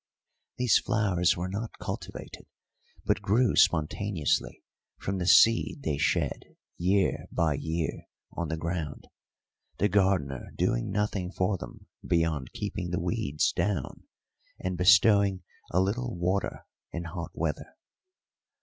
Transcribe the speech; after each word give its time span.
These 0.57 0.79
flowers 0.79 1.37
were 1.37 1.47
not 1.47 1.77
cultivated, 1.77 2.47
but 3.05 3.21
grew 3.21 3.55
spontaneously 3.55 4.63
from 4.97 5.19
the 5.19 5.27
seed 5.27 5.83
they 5.83 5.99
shed 5.99 6.41
year 6.75 7.27
by 7.31 7.53
year 7.53 8.07
on 8.31 8.47
the 8.47 8.57
ground, 8.57 9.05
the 9.77 9.87
gardener 9.87 10.49
doing 10.57 10.89
nothing 10.89 11.31
for 11.31 11.55
them 11.59 11.85
beyond 12.03 12.51
keeping 12.51 12.89
the 12.89 12.99
weeds 12.99 13.51
down 13.51 14.07
and 14.59 14.75
bestowing 14.75 15.43
a 15.69 15.79
little 15.79 16.15
water 16.17 16.65
in 16.91 17.03
hot 17.03 17.29
weather. 17.35 17.75